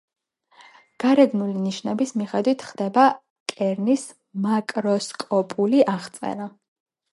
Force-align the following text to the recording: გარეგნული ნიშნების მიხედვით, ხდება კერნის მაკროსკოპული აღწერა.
გარეგნული 1.03 1.61
ნიშნების 1.65 2.13
მიხედვით, 2.21 2.65
ხდება 2.71 3.05
კერნის 3.53 4.07
მაკროსკოპული 4.49 5.87
აღწერა. 5.97 6.53